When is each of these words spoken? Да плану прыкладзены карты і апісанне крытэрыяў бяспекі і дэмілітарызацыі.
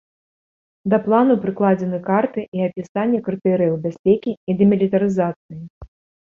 Да 0.93 0.97
плану 1.07 1.35
прыкладзены 1.43 1.99
карты 2.09 2.47
і 2.59 2.65
апісанне 2.69 3.19
крытэрыяў 3.29 3.79
бяспекі 3.87 4.31
і 4.51 4.59
дэмілітарызацыі. 4.65 5.57